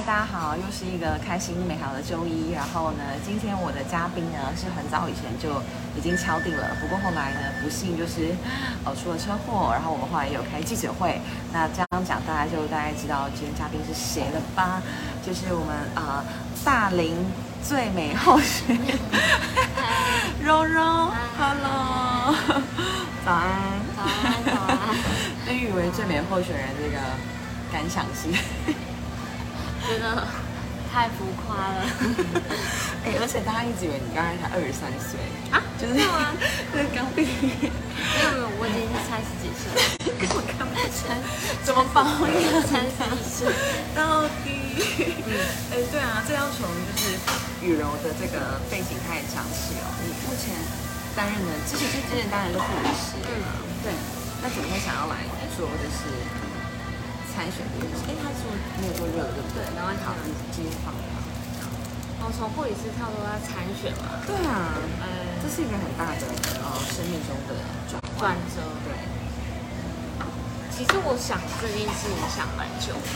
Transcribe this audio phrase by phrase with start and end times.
[0.00, 2.52] 嗨，大家好，又是一个开心美好的周一。
[2.52, 5.60] 然后呢，今天我的嘉宾呢是很早以前就
[5.94, 8.32] 已经敲定了，不过后来呢不幸就是
[8.86, 11.20] 呃出了车祸，然后我们后来有开记者会。
[11.52, 14.80] 那这样讲，大家就大概知道今天嘉宾是谁了吧？
[15.20, 16.24] 就是我们啊、
[16.64, 17.14] 大龄
[17.62, 18.98] 最美候选人
[20.40, 22.34] 柔柔，Hello，
[23.26, 23.52] 早安，
[23.94, 24.78] 早安，早安。
[25.44, 26.98] 被誉为最美候选人这个
[27.70, 28.32] 感想是。
[29.86, 30.26] 觉得
[30.92, 31.80] 太浮夸了
[33.04, 35.16] 哎、而且大家一直以为你刚才才二十三岁，
[35.50, 35.62] 啊！
[35.80, 36.36] 就是真的吗？
[36.68, 39.80] 就是刚毕业，没有没有，我已经三十几岁了，
[40.20, 41.16] 根本看不出来
[41.64, 42.36] 怎么保养
[42.68, 43.48] 三十几岁。
[43.96, 44.60] 到底。
[45.24, 45.32] 嗯，
[45.72, 47.16] 哎、对啊，这要从就是
[47.64, 49.86] 雨柔的这个背景开始讲起哦。
[50.04, 50.52] 你目前
[51.16, 53.32] 担任的，之前之前当然是护理师，嗯
[53.82, 53.92] 对。
[54.42, 55.16] 那怎么会想要来
[55.56, 56.08] 做就是
[57.30, 58.02] 参选这件事？
[58.10, 58.50] 哎、他说
[58.82, 59.62] 没有做热的，对不对？
[59.62, 61.00] 对没关系好，你继续放吧。
[62.20, 66.22] 我从护理师跳到要参选嘛，对啊，呃，这是一个很大的
[66.62, 67.56] 呃生命中的
[67.88, 67.98] 转。
[68.20, 68.60] 转折。
[68.84, 68.92] 对，
[70.70, 73.08] 其实我想这件事情想蛮久的，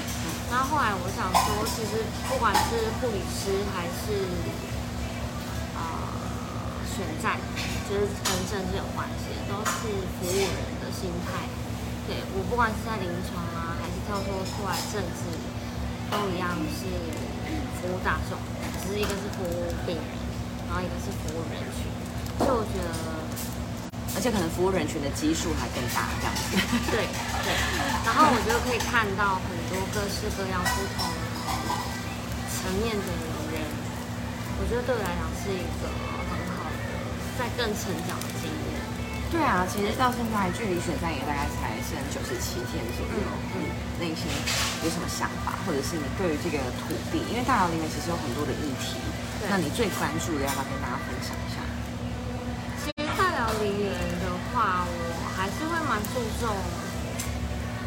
[0.50, 4.24] 然后后来我想说，其实不管是护理师还是
[5.76, 5.84] 呃
[6.88, 7.36] 选战，
[7.86, 11.44] 就是跟政治有关系，都是服务人的心态。
[12.08, 13.63] 对我不管是在临床啊，
[14.14, 15.26] 跳脱出来政治，
[16.06, 16.86] 都一样是
[17.82, 18.38] 服务大众，
[18.78, 20.06] 只是一个是服务病人，
[20.68, 21.90] 然后一个是服务人群。
[22.38, 22.94] 所以我觉得
[24.14, 26.54] 而且可能服务人群的基数还更大，这样子。
[26.94, 27.10] 对
[27.42, 27.50] 对，
[28.06, 31.10] 然后我觉得可以看到很多各式各样不同
[32.54, 33.10] 层面的
[33.50, 33.66] 人，
[34.62, 36.78] 我觉得对我来讲是一个很好的
[37.34, 38.33] 在更成长的。
[39.34, 43.26] 对啊，其实到现在距离选战也大概才剩九十七天左右。
[43.58, 44.26] 嗯内心
[44.82, 48.98] 有什么想法，或者是你对于这个土地，因为大寮里面其实有很多的议题，
[49.48, 51.62] 那你最关注的要不要跟大家分享一下？
[52.82, 56.50] 其实大寮梨园的话，我还是会蛮注重，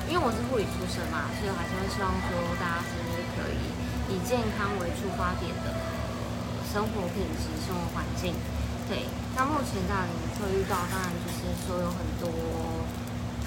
[0.08, 3.60] 因为我是护理出身嘛，所以我还是会希望说大家是不是可以
[4.16, 5.76] 以健康为出发点的
[6.72, 8.32] 生活品质、生活环境。
[8.88, 9.04] 对，
[9.36, 12.32] 那目前大理会遇到，当然就是说有很多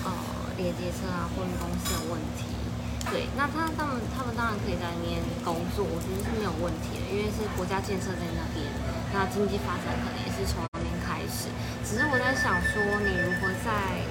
[0.04, 0.12] 呃
[0.60, 2.44] 连接车啊、货运公司的问题。
[3.08, 8.68] 对，那他他们他们当然可以在那边工作，我觉得是没有问题的，因为是国家建设在那边，
[9.16, 11.48] 那经济发展可能也是从那边开始。
[11.88, 14.04] 只是我在想说，你如何在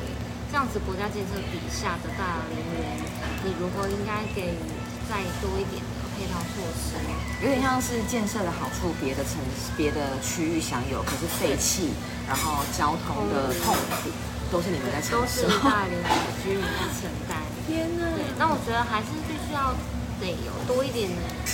[0.49, 3.05] 这样子国家建设底下的大陵园，
[3.45, 4.57] 你如何应该给
[5.05, 5.77] 再多一点
[6.19, 6.99] 配套措施？
[7.39, 11.95] 有点像是建设的好处，别的城市、别的区域享有，可是废气，
[12.27, 13.71] 然后交通的痛
[14.03, 14.11] 苦，
[14.51, 15.47] 都是你们在承都是。
[15.63, 16.11] 大连的
[16.43, 17.39] 居民在承担。
[17.63, 18.03] 天哪！
[18.11, 19.71] 对，那我觉得还是必须要
[20.19, 21.07] 得有多一点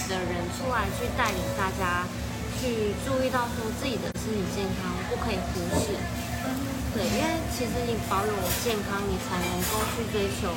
[0.09, 2.01] 的人出来去带领大家
[2.57, 5.93] 去注意到说自己的身体健康不可以忽视。
[6.97, 8.33] 对，因为其实你保有
[8.63, 10.49] 健康，你才能够去追求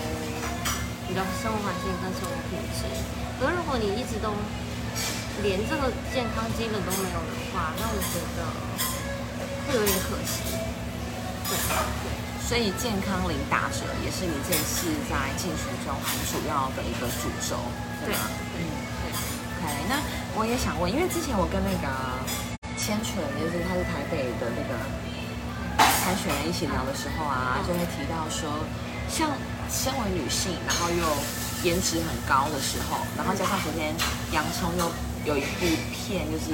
[1.08, 2.84] 你的生活环境跟生活品质。
[3.40, 4.30] 可是如果你一直都
[5.42, 8.44] 连这个健康基本都没有的话，那我觉得
[9.66, 10.52] 会有点可惜。
[11.48, 12.28] 对对。
[12.48, 17.60] 所以健康领打折也是你这次在竞选中很主要的一个主轴，
[18.00, 18.24] 对对吗？
[18.56, 19.12] 对对
[19.60, 20.00] ，OK，那
[20.32, 21.86] 我也想问，因为之前我跟那个
[22.80, 24.80] 千纯，就是他是台北的那个
[26.00, 28.48] 参选人一起聊的时候啊，就会提到说，
[29.12, 29.28] 像
[29.70, 31.04] 身为女性，然后又
[31.62, 33.94] 颜值很高的时候，然后加上昨天
[34.32, 34.90] 洋葱又
[35.24, 36.52] 有一部片，就是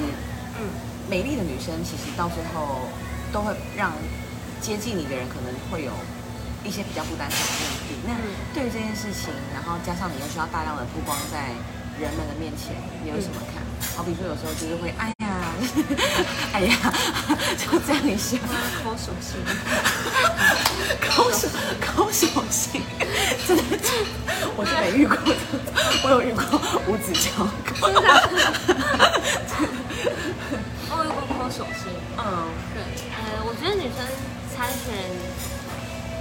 [0.59, 0.67] 嗯，
[1.09, 2.87] 美丽的女生，其实到最后
[3.31, 3.93] 都会让
[4.61, 5.91] 接近你的人可能会有
[6.63, 7.91] 一些比较不单纯的目的。
[8.07, 11.51] 那嗯对于这件事情，然后加上你又需要大量的曝光在
[11.99, 13.63] 人们的面前，你有什么看？
[13.95, 15.24] 好比说有时候就是会，哎呀，
[16.53, 16.75] 哎呀，
[17.57, 18.37] 就这样一下，
[18.83, 19.37] 抠手心。
[21.01, 21.47] 抠手
[21.79, 22.81] 抠手心，
[23.47, 23.63] 真的，
[24.55, 25.35] 我是没遇过的，
[26.03, 26.43] 我有遇过
[26.87, 27.29] 五指交。
[27.75, 27.99] 真的
[30.89, 31.87] 我有遇过抠手心。
[32.17, 32.23] 嗯，
[32.73, 32.77] 对，
[33.15, 33.99] 呃，我觉得女生
[34.55, 34.93] 参选，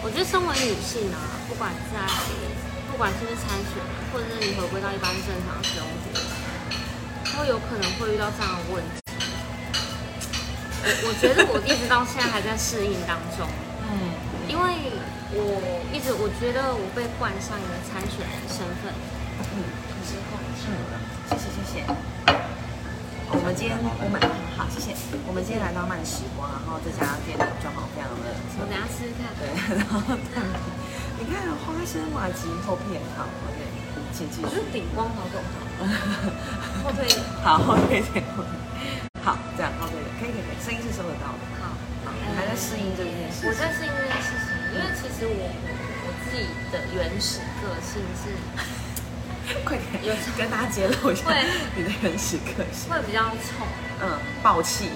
[0.03, 1.99] 我觉得身为女性啊，不管在
[2.91, 3.83] 不管是不是参选，
[4.13, 6.19] 或者是你回归到一般正常生活，
[7.39, 9.04] 都有可能会遇到这样的问题。
[10.85, 13.49] 我我觉得我一直到现在还在适应当中，
[13.89, 14.13] 嗯，
[14.47, 14.93] 因为
[15.33, 15.57] 我
[15.89, 18.93] 一直我觉得我被冠上一个参选人身份
[19.57, 19.65] 嗯
[20.05, 20.37] 之后，
[20.69, 20.77] 嗯，
[21.29, 21.85] 谢谢谢谢。
[23.33, 24.21] 我们今天我们
[24.57, 24.93] 好，谢谢。
[25.27, 28.29] 我们今天来到慢时光，然后这家店的装潢非常的
[28.61, 29.33] 我等下试试看。
[29.41, 29.49] 对，
[29.81, 30.05] 然后
[31.17, 33.25] 你看花生麻吉厚片好，
[33.57, 33.65] 对，
[34.13, 37.09] 请继续顶光头更 好，后退。
[37.43, 38.53] 好，后退一点，后退。
[39.25, 41.43] 好，这样后退可以可以声音是收得到的。
[41.61, 41.75] 好，
[42.05, 43.49] 好，你还在适应这件事情。
[43.49, 45.43] 我在适应这件事情，因为其实我
[46.05, 48.33] 我自己的原始个性是
[49.65, 51.37] 快点，有跟大家揭露一下会
[51.77, 52.89] 你的原始个性。
[52.89, 53.67] 会比较冲。
[54.01, 54.91] 嗯，暴气。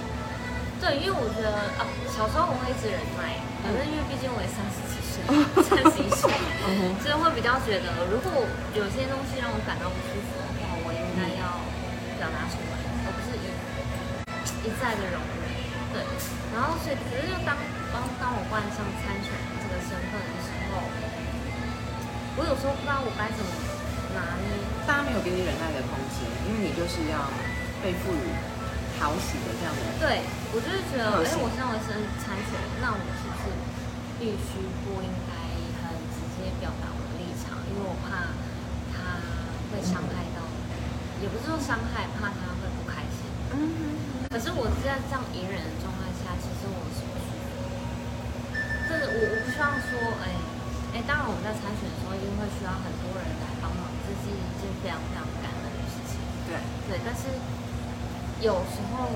[0.81, 3.35] 对，因为我觉得啊，小时候我会一直忍耐，
[3.67, 5.19] 可是因为毕竟我也三十几岁，
[5.67, 6.31] 三十一岁，
[6.71, 8.47] 嗯，所以会比较觉得，如果
[8.79, 11.59] 有些东西让我感到不舒服的话，我应该要
[12.23, 12.68] 表达出来，
[14.69, 15.49] 一再的容忍。
[15.97, 16.05] 对，
[16.53, 17.57] 然后所以可是就当
[17.89, 20.85] 当当我冠上参选这个身份的时候，
[22.37, 23.49] 我有时候不知道我该怎么
[24.13, 24.53] 拿捏。
[24.85, 27.25] 大家没有给你忍耐的空间，因为你就是要
[27.81, 28.21] 被赋予
[29.01, 29.81] 讨喜的这样的。
[29.97, 30.21] 对，
[30.53, 32.53] 我就是觉得，哎，我身为身参选，
[32.85, 33.45] 那我是不是
[34.21, 35.33] 必须不应该
[35.81, 37.57] 很直接表达我的立场？
[37.69, 38.33] 因为我怕
[38.93, 39.25] 他
[39.73, 40.45] 会伤害到，
[41.25, 43.25] 也不是说伤害，怕他会不开心。
[43.57, 47.65] 嗯可是我在这样隐忍的状态下，其实我是不舒服的。
[48.85, 50.37] 这我我不希望说，哎
[50.93, 56.21] 哎，当然我们在参选的时候，一定会需要很多人来帮忙，这是一件非常非常感恩的事情。
[56.45, 57.33] 对，对，但是
[58.45, 59.09] 有时候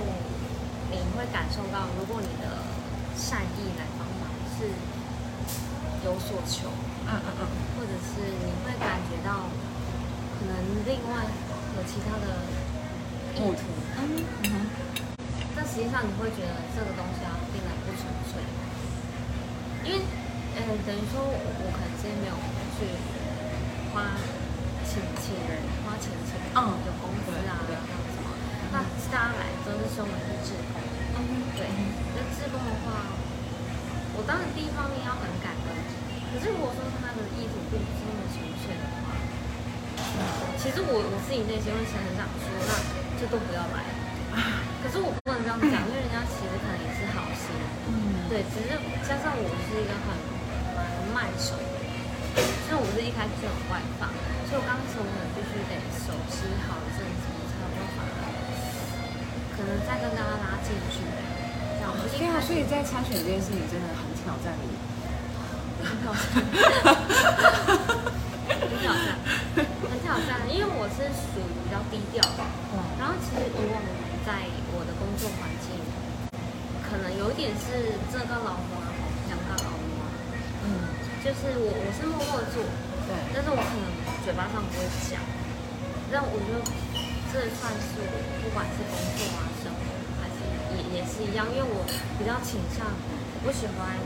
[0.89, 2.65] 你会感受到，如果你的
[3.13, 4.73] 善意来帮忙是
[6.09, 6.73] 有所求，
[7.05, 7.43] 嗯嗯嗯，
[7.77, 9.45] 或者是你会感觉到
[10.41, 10.57] 可能
[10.89, 11.29] 另外
[11.77, 12.49] 有其他的
[13.35, 13.63] 意图，
[13.99, 14.25] 嗯。
[14.45, 14.67] 哼，
[15.57, 18.41] 但实际上你会觉得这个东西要变得不纯粹，
[19.85, 20.01] 因为
[20.57, 22.35] 呃等于说我我可能今天没有
[22.77, 22.85] 去
[23.93, 24.17] 花
[24.85, 28.29] 请请人花钱请嗯有公司啊，什么，
[28.73, 30.81] 那大家来都是身为是志工，
[31.17, 31.21] 嗯
[31.57, 31.65] 对，
[32.17, 33.13] 那志工的话，
[34.17, 35.69] 我当然第一方面要很感恩，
[36.33, 38.85] 可是如果说他的意图并不是那么纯粹的，
[40.61, 42.71] 其实我我自己内心会很想说，那
[43.19, 43.83] 就都不要来。
[44.83, 47.51] 可是我不能这样讲，因为人家其实可能也是好心，
[47.87, 48.75] 嗯，对，只是
[49.07, 50.11] 加上我是一个很
[50.75, 50.83] 蛮
[51.15, 51.87] 慢手的人，
[52.67, 54.11] 所以我不是一开始就很外放，
[54.51, 58.03] 所以我刚开始我可能必须得熟悉好一阵子，才有办法，
[59.55, 61.11] 可能再跟大家拉近距离。
[61.79, 64.71] 这样，不是一对啊，所以在参选这件事情真的很挑战你。
[65.83, 66.23] 很挑战，
[68.47, 69.07] 很挑战，
[69.91, 72.45] 很挑战，因为我是属于比较低调的。
[72.77, 73.81] 嗯然后其实以往
[74.29, 74.45] 在
[74.77, 75.73] 我的工作环境，
[76.85, 80.05] 可能有一点是这个老花吼，讲到老花，
[80.69, 80.93] 嗯，
[81.25, 82.61] 就是我我是默默地做，
[83.09, 83.89] 对，但是我可能
[84.21, 85.17] 嘴巴上不会讲。
[86.13, 86.61] 但我觉得
[87.33, 88.15] 这算是我
[88.45, 89.81] 不管是工作啊、生活，
[90.21, 90.45] 还是
[90.77, 91.89] 也也是一样，因为我
[92.21, 93.97] 比较倾向，我不喜欢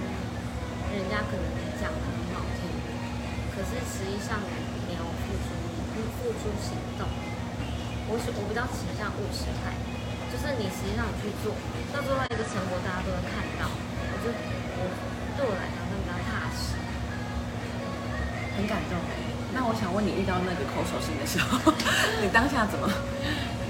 [0.94, 1.44] 人家可能
[1.82, 2.70] 讲的很好听，
[3.50, 4.38] 可是实际上
[6.14, 7.06] 付出行动。
[8.06, 9.74] 我是我比较倾向务实派，
[10.30, 11.50] 就是你实际上你去做，
[11.90, 13.66] 到最后一个成果，大家都会看到。
[13.66, 14.80] 我就我
[15.34, 16.78] 对我来讲会比较踏实。
[18.56, 19.14] 很感动哎。
[19.56, 21.58] 那我想问你，遇到那个口手心的时候，
[22.22, 22.86] 你当下怎么？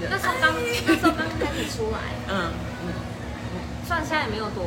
[0.09, 1.97] 那时候刚那时候刚开始出来，
[2.29, 2.53] 嗯
[2.85, 2.85] 嗯
[3.87, 4.61] 虽然现在也没有多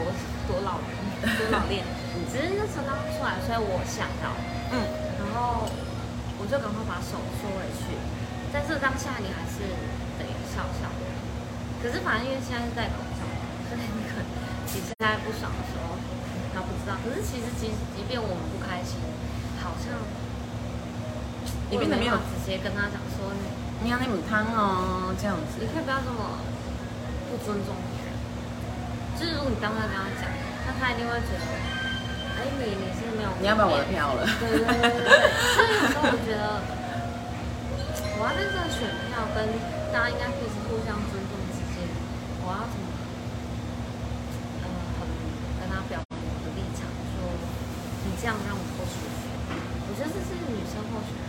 [0.49, 0.81] 多老
[1.23, 1.85] 多老练，
[2.33, 4.33] 只是那时候刚出来，所以我想到，
[4.73, 4.81] 嗯，
[5.21, 5.69] 然后
[6.41, 7.93] 我就赶快把手缩回去。
[8.49, 9.63] 但是当下你还是
[10.17, 11.05] 得笑笑的。
[11.79, 14.27] 可是反正因为现在是戴口罩嘛，所以你可能
[14.73, 16.01] 你现在不爽的时候，
[16.53, 16.97] 他不知道。
[17.05, 18.99] 可是其实即即便我们不开心，
[19.63, 20.01] 好像
[21.71, 23.31] 你变得没有直接跟他讲说，
[23.85, 25.69] 你要那母汤哦，这样子你。
[25.71, 26.43] 可以不要这么
[27.31, 28.13] 不尊重别人。
[29.17, 30.29] 就是如果你当下跟他讲，
[30.67, 31.45] 那他一定会觉得，
[32.41, 34.25] 哎，你你是没有你要不要我的票了？
[34.41, 35.13] 对对对对对，
[35.53, 36.57] 所以有时候我觉得，
[38.17, 39.45] 我要在这个选票跟
[39.93, 41.85] 大家应该可以是互相尊重之间，
[42.41, 42.89] 我要怎么，
[44.65, 44.67] 呃，
[44.97, 45.05] 很
[45.61, 47.29] 跟他表明我的立场，说
[48.09, 49.21] 你这样让我不舒服。
[49.85, 51.29] 我觉得这是女生候选人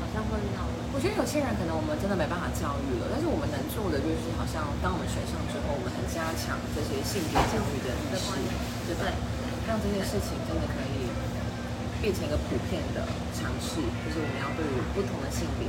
[0.00, 0.88] 好像会遇到的。
[0.92, 8.48] 我觉得有些人可能我们真的没办法教育了，但是我们能做的就是，好像当我们选上之后，我们很加强这些性别教育的意识的观念，
[8.88, 9.04] 对吧？
[9.72, 11.08] 让这件事情真的可以
[12.04, 15.64] 变成一个普遍的尝试，就是我们要对于不同的性别，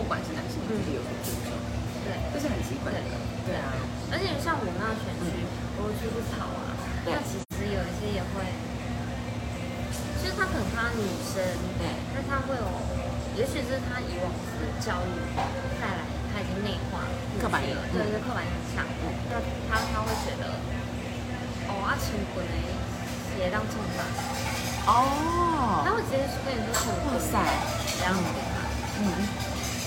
[0.00, 1.52] 不管是男性女性有所尊重，
[2.00, 2.16] 对。
[2.32, 3.12] 这是很基本的。
[3.44, 3.76] 对啊，
[4.08, 5.44] 而且像我那选区，
[5.76, 8.40] 我去不草啊，对那其实有一些也会，
[10.16, 11.36] 就是他可能他女生，
[11.76, 11.84] 对，
[12.16, 12.64] 但他会有，
[13.36, 15.12] 也许是他以往的教育
[15.76, 17.04] 带来，他已经内化
[17.36, 18.80] 刻板印对对，刻板印象，
[19.28, 19.36] 那
[19.68, 20.56] 他他会觉得，
[21.68, 22.40] 哦，啊，亲滚
[23.36, 24.04] 的也当冲吧，
[24.84, 27.38] 他哦，会直接跟你说冲滚，哇塞，
[27.98, 28.20] 这样子，
[28.98, 29.02] 嗯，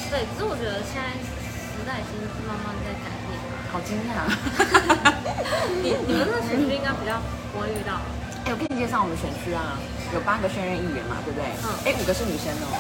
[0.10, 3.46] 对，可是我觉得现在时代已经慢慢在改变了。
[3.72, 4.24] 好惊讶。
[5.84, 7.20] 你你们那选区应该比较
[7.52, 8.00] 不会遇到。
[8.46, 9.76] 哎，我给你介绍我们选区啊，
[10.14, 11.44] 有八个现任议员嘛，对不对？
[11.66, 12.72] 嗯哎，五个是女生哦。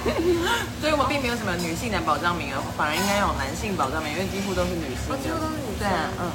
[0.80, 5.12] 所以我们并没有什么女性的保障名额，反而应该有男性保障名额，因为几乎都是女性。
[5.12, 6.32] 哦几乎都是女生对嗯。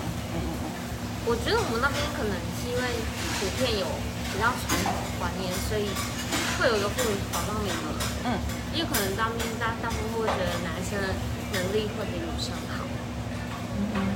[1.26, 2.86] 我觉得我们那边可能是因为
[3.42, 3.86] 普遍有
[4.30, 5.90] 比较传统的观念，所以
[6.62, 7.98] 会有一个妇女保障名额。
[8.30, 8.38] 嗯，
[8.74, 11.18] 因为可能当兵大大部分会觉得男生的
[11.58, 12.86] 能力会比女生好。
[13.74, 14.14] 嗯，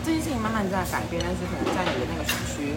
[0.00, 2.72] 这件事情慢慢在改变，但是可能在你的那个选区，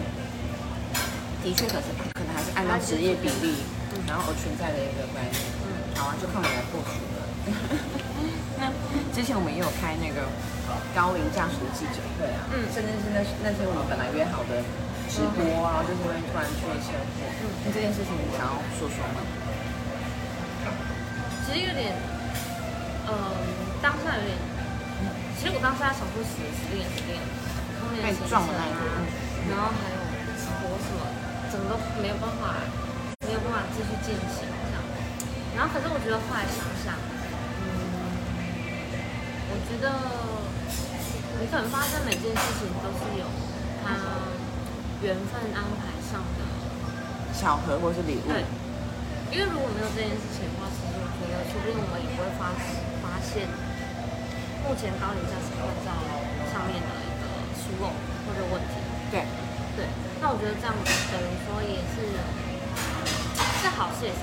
[1.40, 3.64] 的确可是可能还是按照职业比例，
[4.04, 5.32] 然后而存在的一个观念。
[5.64, 7.24] 嗯，好啊，就看我来破除了。
[8.60, 8.68] 那
[9.16, 10.28] 之前我们也有开那个
[10.94, 14.60] 高龄驾驶的记者会啊，嗯甚至是那那天我们本来约好的
[15.10, 17.20] 直播啊，就是因为突然出了车祸。
[17.40, 19.18] 嗯那这件事情你想要说说吗？
[21.46, 21.94] 其实有点，
[23.06, 23.12] 嗯、
[23.82, 24.34] 当下有点，
[25.38, 27.26] 其实我当下想说死死定了死定了，
[27.78, 29.98] 后面被撞了那一啊个嗯，然后还有
[30.34, 30.98] 直播什么，
[31.50, 32.58] 整个都没有办法，
[33.26, 34.82] 没有办法继续进行这样。
[35.54, 37.15] 然后可是我觉得后来想想，嗯，
[39.56, 39.88] 我觉得
[41.40, 43.24] 你可能发生每件事情都是有
[43.80, 43.96] 它
[45.00, 46.44] 缘分安排上的
[47.32, 48.28] 巧合或是礼物？
[48.28, 48.44] 对，
[49.32, 52.52] 因为如果没有这件事情的话，其实我觉得说不定我们也不会发
[53.00, 53.48] 发现
[54.60, 55.88] 目前高龄驾驶护照
[56.52, 57.24] 上面的一个
[57.56, 57.88] 疏漏
[58.28, 58.76] 或者问题。
[59.08, 59.24] 对，
[59.72, 59.88] 对，
[60.20, 62.12] 那我觉得这样子等于说也是
[63.64, 64.20] 是好事，也是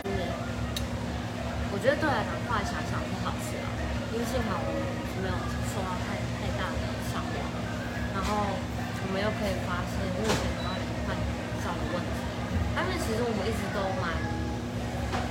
[1.73, 3.65] 我觉得对我来讲，后来想想是好事啊，
[4.13, 5.35] 因为幸好我们是没有
[5.71, 7.35] 受到太太大的伤亡，
[8.11, 11.15] 然后我们又可以发现目前高龄患
[11.63, 12.19] 照的问题。
[12.75, 14.19] 但是其实我们一直都蛮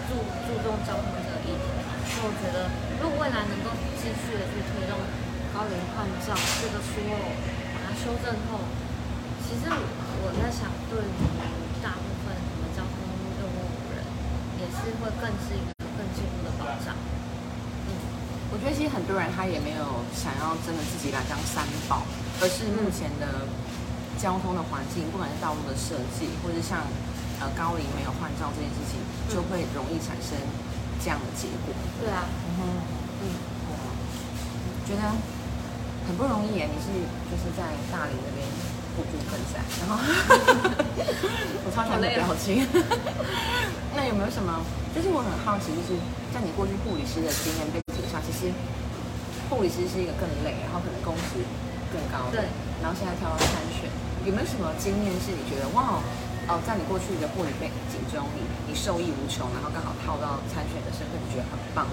[0.08, 0.16] 注
[0.49, 1.66] 注重交通这个议题，
[2.08, 2.72] 所以我觉得
[3.04, 3.68] 如果未来能够
[4.00, 4.96] 继续的去推动
[5.52, 6.32] 高龄患照
[6.64, 7.04] 这个疏，
[7.76, 8.64] 把它修正后，
[9.44, 11.20] 其实我在想，对于
[11.84, 12.96] 大部分我们交通
[13.44, 14.00] 用务人，
[14.56, 16.96] 也是会更是一个更进步的保障。
[16.96, 17.90] 嗯，
[18.49, 19.83] 我觉得其实很多人他也没有
[20.14, 22.07] 想要真的自己来当三宝，
[22.38, 23.42] 而是目前的
[24.23, 26.87] 交通的环境，不管是道路的设计，或者是像
[27.42, 30.38] 呃高龄没有换照这件事情，就会容易产生
[31.02, 31.75] 这样的结果。
[31.99, 32.62] 对啊，嗯哼，
[33.26, 33.26] 嗯，
[34.87, 35.11] 觉得
[36.07, 36.71] 很不容易耶。
[36.71, 36.87] 你是
[37.26, 38.47] 就是在大理那边
[38.95, 39.99] 步步奋战，然后
[41.66, 42.62] 我超喜欢你的表情。
[43.99, 44.54] 那有没有什么？
[44.95, 45.99] 就是我很好奇，就是
[46.31, 48.52] 在你过去护理师的经验背景下，其实
[49.49, 51.40] 护理师是一个更累，然后可能工时
[51.88, 52.52] 更高的，对
[52.85, 53.88] 然后现在跳到参选，
[54.28, 56.04] 有没有什么经验是你觉得哇？
[56.50, 61.87] 哦，在你过去的护理背景中，你你受益无穷，然后刚好套到参选的身份，你觉得很棒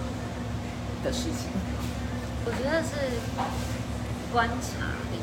[1.06, 1.54] 的事情。
[2.44, 2.98] 我觉得是
[4.34, 5.22] 观察力。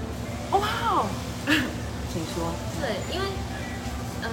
[0.55, 1.11] 哇哦，
[2.15, 2.55] 请说。
[2.79, 3.27] 对，因为
[4.23, 4.31] 呃，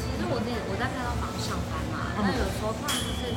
[0.00, 3.36] 其实我自己我在开刀房上班嘛，嗯那有时候突然就是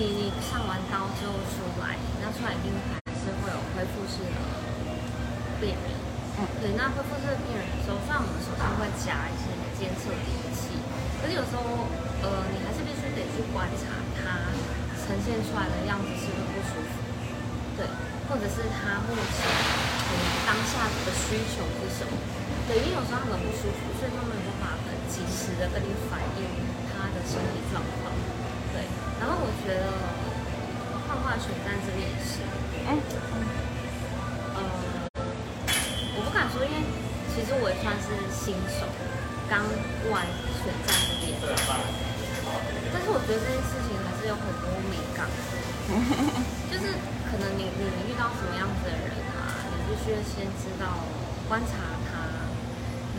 [0.00, 1.92] 你你上完刀之后出来，
[2.24, 2.72] 那出来一定
[3.04, 4.40] 还是会有恢复式的
[5.60, 5.92] 病人。
[6.40, 10.72] 嗯对，那恢复式的病人的时候，虽然我们手上会夹一些监测仪器，
[11.20, 11.84] 可是有时候
[12.24, 14.48] 呃，你还是必须得去观察他
[15.04, 16.96] 呈现出来的样子是不是不舒服。
[17.76, 17.84] 对，
[18.24, 20.12] 或者是他目前嗯
[20.48, 22.16] 当下的需求是什么？
[22.72, 26.48] 对，因为有时候他们不舒服，所以他们没有办法很及时的跟你反映
[26.88, 28.16] 他的身体状况。
[29.20, 29.92] 对，然后我觉得
[31.06, 32.40] 画画选站这边也是，
[32.88, 32.96] 嗯
[34.56, 34.58] 呃，
[36.16, 36.80] 我不敢说，因为
[37.28, 38.88] 其实我也算是新手，
[39.48, 39.60] 刚
[40.02, 40.24] 过来
[40.64, 41.36] 选站这边，
[42.92, 45.28] 但是我觉得这件事情还是有很多美感。
[46.70, 46.94] 就是
[47.28, 50.86] 可能你你遇到什么样子的人啊，你必须先知道
[51.48, 51.76] 观察
[52.08, 52.30] 他，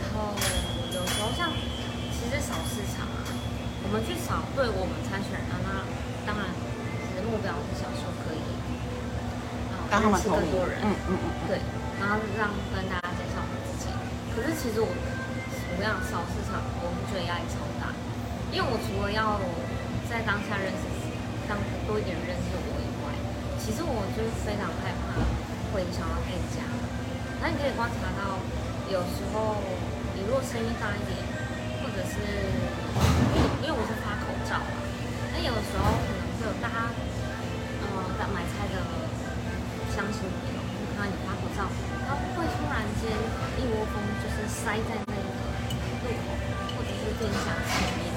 [0.00, 0.34] 然后
[0.90, 1.52] 有时候像
[2.10, 3.28] 其实扫市场啊，
[3.84, 5.84] 我们去扫对我们参选人啊，那
[6.24, 6.48] 当然
[7.10, 8.40] 其实目标是想说可以，
[9.74, 11.60] 啊让他们认识更多人，嗯嗯嗯，对，
[12.00, 13.92] 然后让跟大家介绍我们自己。
[14.32, 17.92] 可是其实我我跟你讲，扫市场我们觉得压力超大，
[18.48, 19.36] 因为我除了要
[20.08, 20.88] 在当下认识
[21.44, 23.12] 当多一点人认识我以外，
[23.60, 25.20] 其实我就是非常害怕
[25.74, 26.64] 会影响到店家。
[27.44, 28.40] 那你可以观察到，
[28.88, 29.60] 有时候
[30.16, 31.18] 你如果声音大一点，
[31.82, 32.16] 或者是
[33.62, 34.74] 因为我是发口罩嘛，
[35.30, 37.86] 那有时候可能会有大家呃
[38.18, 38.82] 在买菜的
[39.94, 40.58] 乡亲朋友，
[40.98, 41.70] 看到你发口罩，
[42.04, 43.14] 他会突然间
[43.56, 45.22] 一窝蜂就是塞在那个
[46.02, 46.34] 路口
[46.74, 48.10] 或者是店家前面，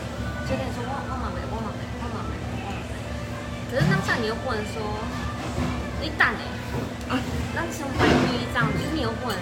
[0.50, 2.34] 就跟你说哇哇马美哇马美哇马美
[2.66, 2.90] 哇马美。
[3.70, 4.82] 可那你又不能说
[6.02, 7.22] 你等哎，
[7.54, 9.38] 那什么翻译这样，就是你又不能，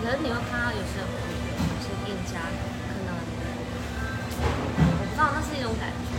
[0.00, 2.40] 可是你会看到有些有些店家
[5.30, 6.10] 道那是一种感觉，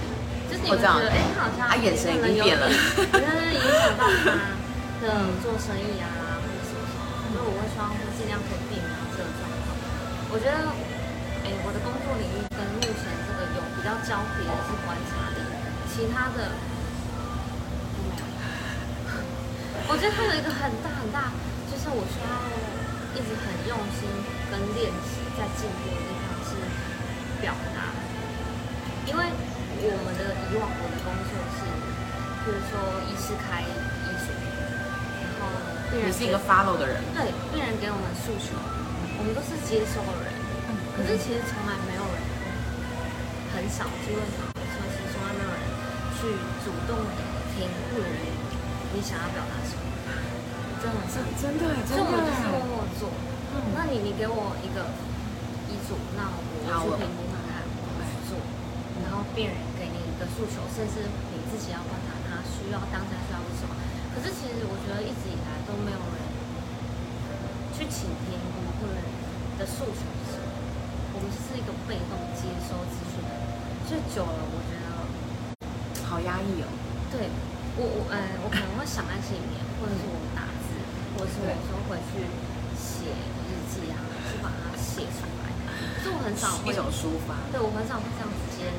[0.48, 4.56] 就是你会觉得哎，他好像他眼神已经变了，就是影响到他
[5.04, 6.88] 的做生意啊，或者什么，
[7.36, 9.76] 所以我会希望说尽量可以避免这个状况。
[10.32, 10.72] 我觉得，
[11.44, 15.44] 哎，我的工作领域跟目前这个有比较交叠的是观察力，
[15.92, 16.56] 其他的。
[19.92, 21.36] 我觉得它有一个很大很大，
[21.68, 22.32] 就是我需要
[23.12, 24.08] 一直很用心
[24.48, 26.56] 跟练习在进步的地方是
[27.44, 27.92] 表达，
[29.08, 31.66] 因为我们的以往我的工作是，
[32.46, 32.78] 比如说
[33.10, 34.30] 医师开医嘱，
[35.26, 35.50] 然后
[35.90, 38.54] 病人是一个 follow 的人，对，病人给我们诉求，
[39.18, 40.34] 我们都是接收的人，
[40.94, 42.18] 可是其实从来没有人，
[43.54, 45.60] 很少机会，说其实从来没有人
[46.18, 46.30] 去
[46.62, 47.22] 主动的
[47.58, 48.14] 听病人
[48.94, 49.82] 你想要表达什么。
[50.82, 53.10] 真的是真的，所以我就是默默做。
[53.78, 54.82] 那你你给我一个
[55.70, 57.22] 遗嘱，那我去评估
[59.36, 63.76] 病人给你一个诉求，甚至你自己要观察他需要当下需要什么。
[64.12, 66.20] 可是其实我觉得一直以来都没有人
[67.72, 69.00] 去倾听我们客人
[69.58, 70.48] 的诉求是什么。
[71.16, 73.44] 我们是一个被动接收资讯的人，
[73.88, 74.88] 所以久了我觉得
[76.08, 76.68] 好压抑哦。
[77.12, 77.32] 对
[77.76, 80.76] 我我呃我可能会想在心里面，或者是我打字。
[81.12, 82.24] 或者是有时候回去
[82.80, 84.00] 写日记啊，
[84.32, 85.52] 去把它写出来。
[86.00, 87.36] 可是我很少一种抒发。
[87.52, 88.72] 对我很少会这样直接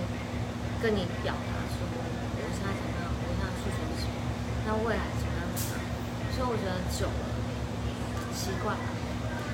[0.82, 4.18] 跟你表达说，我现在怎么样，我现在诉求是什么，
[4.66, 5.86] 那未来怎么样怎么样。
[6.34, 7.22] 所以我觉得久了
[8.34, 8.90] 习惯了。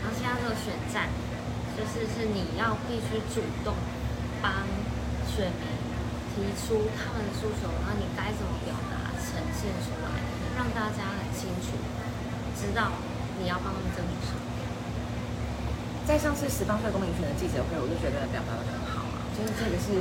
[0.01, 1.13] 然后现在这个选战，
[1.77, 3.77] 就是是你要必须主动
[4.41, 4.65] 帮
[5.29, 5.69] 选民
[6.33, 10.09] 提出他们的诉求，然后你该怎么表达呈现出来，
[10.57, 11.77] 让大家很清楚。
[12.57, 12.97] 知道
[13.37, 14.41] 你要帮他们争取什么。
[16.09, 20.01] 在上次十八岁公民权的记者会，我就觉得表达的很好啊，就是这个是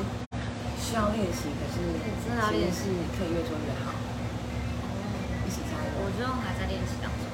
[0.87, 1.83] 需要练习，可是
[2.23, 2.87] 真的练习
[3.19, 3.91] 可以越做越好。
[5.43, 5.91] 一起加油！
[5.99, 7.27] 我觉得还在练习当中，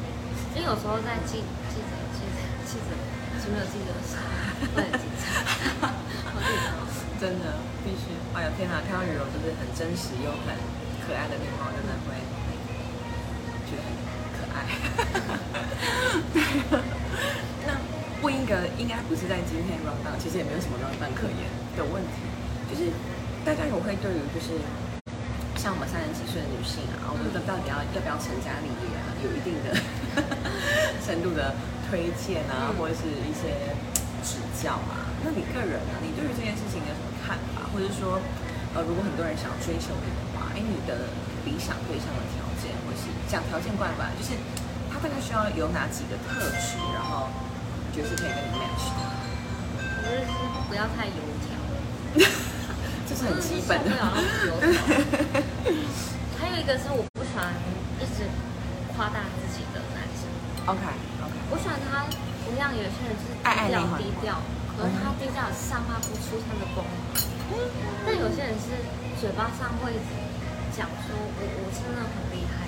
[0.58, 2.98] 因为有时候在记记者记者记者
[3.38, 4.26] 是没有记者的时候
[4.74, 6.90] 会很紧张，好紧张哦。
[7.22, 10.58] 真的必须，哎呀天哪，看到羽绒就是很真实又很
[11.06, 12.18] 可爱的面貌，真的会
[13.70, 14.66] 觉得很。
[17.70, 17.78] 那
[18.18, 21.46] 不应该应该不是在今天 down，其实也没有什么 down 可言
[21.78, 22.26] 的问题。
[22.66, 22.90] 就是
[23.44, 24.56] 大家有会对于就是
[25.60, 29.76] 像我们三十几岁的女性啊，我觉得到底要要不要成家立业啊，有一定的
[31.04, 31.52] 深度的
[31.88, 33.76] 推荐啊，或者是一些
[34.24, 35.12] 指教啊。
[35.24, 36.00] 那你个人呢？
[36.00, 37.68] 你对于这件事情有什么看法？
[37.72, 38.20] 或者说，
[38.76, 41.12] 呃，如果很多人想要追求你的话，哎，你的
[41.44, 44.40] 理想对象的条件，或是讲条件怪怪，就是
[44.92, 45.04] 他。
[45.04, 47.28] 大概需要有哪几个特质，然后
[47.92, 49.04] 就是可以跟你 match 的？
[50.00, 50.32] 我觉得是
[50.70, 51.60] 不要太油条，
[53.14, 53.94] 这是很基本的。
[56.42, 57.54] 还有一个是我不喜欢
[58.02, 58.26] 一直
[58.90, 60.26] 夸大自己的男生。
[60.66, 60.82] OK
[61.22, 61.36] OK。
[61.54, 62.10] 我喜欢他，
[62.50, 64.42] 一样有些人就是低调低调，
[64.74, 67.22] 可是他低调散发不出他的光芒。
[68.02, 68.82] 但有些人是
[69.22, 69.94] 嘴巴上会
[70.74, 72.66] 讲说，我我真的很厉害。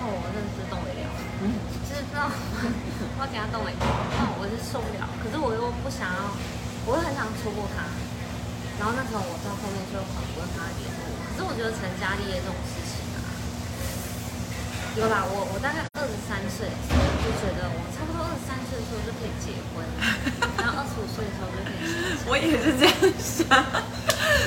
[0.00, 1.12] 哦，我认识动伟了，
[1.84, 2.32] 就是知道
[3.20, 5.04] 我要给他动伟，那我是受不了。
[5.20, 6.32] 可是我又不想要，
[6.88, 7.84] 我又很想戳破他。
[8.78, 11.00] 然后那时候我到后面就很不跟他联络。
[11.30, 13.18] 可是我觉得成家立业这种事情啊，
[14.98, 19.82] 有啦，我我大概二十三岁的时候就觉得我差不多二十三岁的时候就可以结婚，
[20.62, 21.82] 然后二十五岁的时候就可以
[22.30, 23.46] 我也是这样想，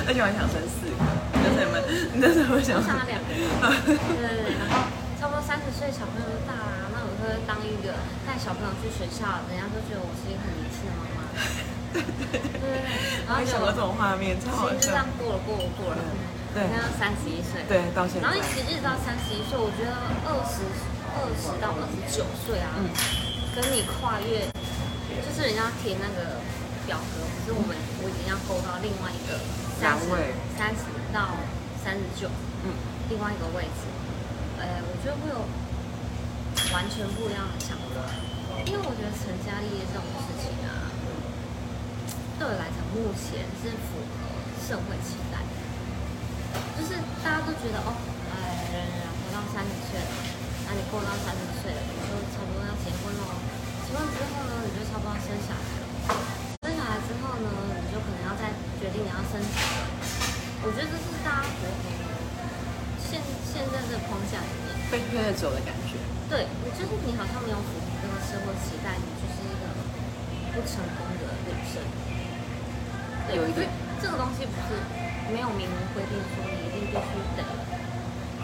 [0.07, 0.95] 而且我还想生四个。
[1.37, 1.75] 你那时候
[2.13, 2.79] 你那时候想？
[2.83, 3.27] 想了两个。
[3.87, 4.87] 对对对，然后。
[5.17, 7.89] 差不多三十岁小朋友都大啦，那我会当一个
[8.21, 11.25] 带小朋友去学校，人家都觉得我是一个很年轻的妈妈。
[11.93, 12.67] 对对对，
[13.27, 14.75] 然后想到这种画面，超好笑。
[14.75, 16.01] 就这样过了过了过了，
[16.53, 18.27] 对，现在三十一岁，对，到现在。
[18.27, 19.93] 然后一直一直到三十一岁，我觉得
[20.27, 20.65] 二十
[21.15, 22.75] 二十到二十九岁啊，
[23.55, 24.47] 跟你跨越，
[25.21, 26.41] 就是人家填那个
[26.85, 29.39] 表格，可是我们我已经要勾到另外一个
[29.79, 30.05] 三十
[30.57, 31.37] 三十到
[31.83, 32.27] 三十九，
[32.65, 32.73] 嗯，
[33.09, 33.85] 另外一个位置。
[34.57, 35.37] 呃，我觉得会有
[36.73, 38.01] 完全不一样的想法，
[38.65, 40.56] 因为我觉得成家立业这种事情啊，
[42.37, 44.29] 对我来讲目前是符合
[44.61, 45.41] 社会期待，
[46.77, 46.93] 就是
[47.25, 47.89] 大家都觉得哦，
[48.29, 50.11] 哎，人人活到三十岁了，
[50.69, 53.21] 那你过到三十岁了，你就差不多要结婚了，
[53.89, 55.85] 结婚之后呢，你就差不多要生小孩了，
[56.61, 57.49] 生小孩之后呢，
[57.81, 61.89] 你就可能要再决定你要生几个，我觉得这是大家符合
[63.01, 63.17] 现
[63.49, 63.65] 现。
[63.73, 65.97] 在这个框架里面，被推着走的感觉。
[66.29, 69.65] 对，你就是你好像没有符合这个社会期待，你就是一个
[70.53, 71.81] 不成功的女生。
[73.27, 74.79] 对有一点因为这个东西不是
[75.27, 77.43] 没有明文规定说你一定必须得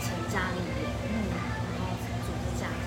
[0.04, 1.96] 成家立业，嗯，然后
[2.28, 2.84] 组织家庭。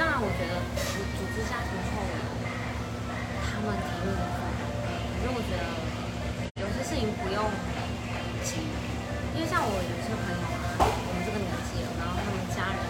[0.00, 2.16] 当然，我觉得组组织家庭后有
[3.44, 4.64] 他们体验的负担，
[5.12, 5.68] 可是我觉得
[6.56, 7.44] 有些事情不用
[8.40, 8.64] 急，
[9.36, 10.40] 因为像我有些朋友
[10.80, 12.80] 啊，我们这个年纪了，然后他们家人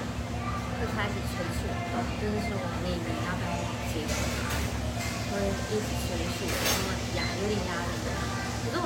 [0.78, 1.66] 会开始催促，
[2.22, 2.54] 就是说
[2.86, 3.50] 你你要不要
[3.90, 4.54] 结婚啊，
[5.34, 5.42] 会
[5.74, 8.01] 一直催促，他们压有点压力。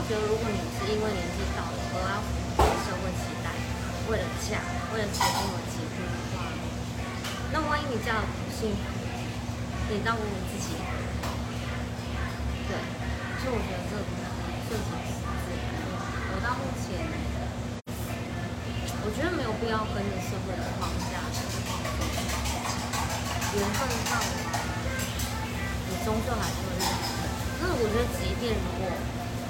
[0.07, 3.51] 觉得，如果你是因为年纪到了而要符合社会期待，
[4.07, 4.62] 为了嫁，
[4.95, 6.47] 为了结婚而结婚的话，
[7.51, 8.87] 那万一你嫁的不幸福，
[9.90, 10.79] 你倒不如自己。
[12.71, 12.79] 对，
[13.42, 14.95] 所以我觉得这个东西顺其
[15.42, 15.75] 自然。
[15.75, 17.03] 我到目前，
[19.03, 21.51] 我觉得没有必要跟着社会的框架去，
[23.59, 24.38] 缘分到了，
[25.90, 26.95] 你终究还是会遇到。
[27.59, 28.87] 可是我觉得，即便如果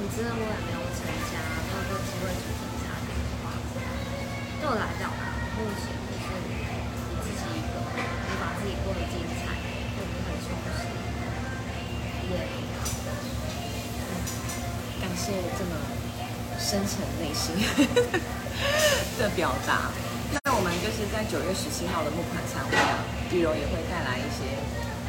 [0.07, 1.35] 你真的未来没有成家，
[1.67, 3.51] 没有这个机会组成家庭的话，
[4.63, 6.55] 对我来讲啊，目前就是你
[7.27, 9.59] 自己一个，你把自己过得精彩，
[9.99, 10.87] 过得很充实，
[12.31, 12.39] 也
[15.03, 15.75] 感谢这么
[16.57, 17.59] 深沉内心
[19.19, 19.91] 的表达。
[20.45, 24.55] 那我们就是在九月十七号的募款餐会啊，玉柔也会带来一些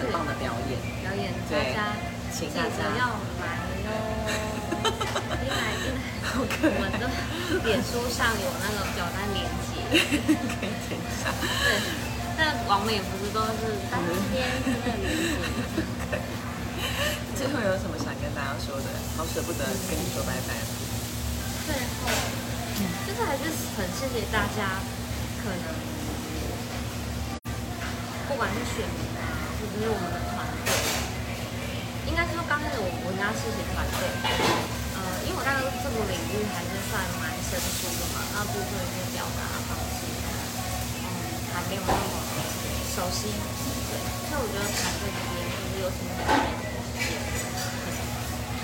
[0.01, 1.93] 很棒的表演，表演，大对家
[2.33, 3.13] 请大家要
[3.45, 3.91] 来哟，
[5.39, 5.97] 一来一来，
[6.28, 7.08] 好可我们的
[7.63, 11.32] 脸书上有那个表单连接，可以填一下。
[11.63, 11.80] 对，
[12.38, 13.97] 但网美不是都是当
[14.32, 15.39] 天真的连接。
[17.38, 18.88] 最后有什么想跟大家说的？
[19.15, 20.54] 好舍不得跟你说拜拜。
[21.65, 22.10] 最后，
[23.06, 23.43] 就是还是
[23.78, 24.82] 很谢谢大家，
[25.43, 25.63] 可能
[28.28, 29.21] 不管是选民啊，
[29.60, 30.17] 或者是我们的
[32.57, 34.01] 团队，应该说刚开始我我应该谢谢团队，
[34.97, 41.07] 呃，因为我大概这个领域还是算蛮生疏的嘛，那部分一些表达方式，嗯，
[41.53, 42.17] 还没有那么
[42.97, 43.29] 熟悉，
[43.93, 46.33] 对，所以我觉得团队这边就是有请这边
[46.97, 47.93] 也很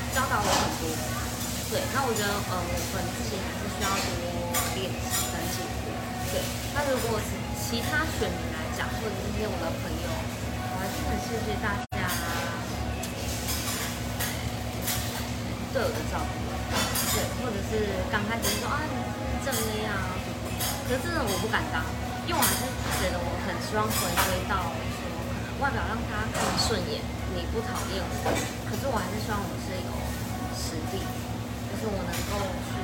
[0.10, 0.90] 教导我很多。
[1.70, 4.10] 对，那我觉得呃，我们自己还是需要多
[4.74, 5.94] 练习跟进步。
[6.34, 6.42] 对，
[6.74, 7.30] 那如果是
[7.62, 10.10] 其他选民来讲，或者是一些我的朋友，
[10.70, 11.93] 我还是很谢谢大家
[18.30, 20.36] 他只是说啊，你是正妹啊什么，
[20.88, 21.84] 可是真的我不敢当，
[22.28, 22.64] 因为我还是
[23.00, 27.02] 觉得我很希望回归到说，可能外表让大家看顺眼，
[27.36, 28.26] 你不讨厌我，
[28.70, 29.92] 可是我还是希望我是有
[30.56, 31.04] 实力。
[31.74, 32.38] 就是我能够
[32.70, 32.78] 去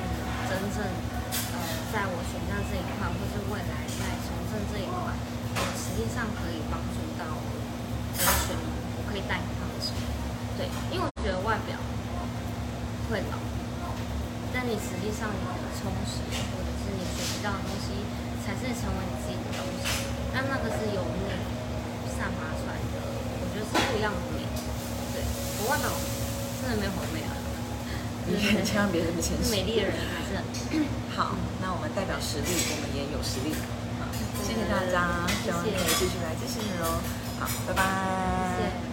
[0.50, 1.58] 真正呃，
[1.94, 5.14] 在我选项这一块，或是未来在从政这一块，
[5.56, 7.48] 我实际上可以帮助到我
[8.18, 8.66] 的选民，
[8.98, 10.02] 我可以带给他们什么？
[10.58, 11.78] 对，因为我觉得外表
[13.08, 13.38] 会老，
[14.54, 16.20] 但你实际上你的充实，
[16.52, 18.04] 或者是你学习到的东西，
[18.42, 20.10] 才是成为你自己的东西。
[20.34, 21.38] 那那个是由内
[22.18, 22.98] 散发出来的，
[23.40, 24.46] 我觉得是不一样的美。
[25.14, 25.22] 对
[25.62, 25.88] 我忘了
[26.62, 27.34] 真的没有好美啊。
[28.30, 29.50] 你千万别这么谦虚。
[29.50, 30.44] 美丽的人还是很
[31.16, 33.56] 好，那我们代表实力，我们也有实力。
[33.98, 34.06] 好，
[34.46, 37.02] 谢谢大家，希望可以继续来支持你哦。
[37.40, 37.82] 好，拜拜。
[38.58, 38.89] 谢谢。